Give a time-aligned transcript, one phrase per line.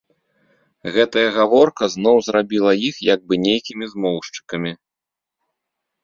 [0.93, 4.71] Гэтая гаворка зноў зрабіла іх як бы нейкімі змоўшчыкамі.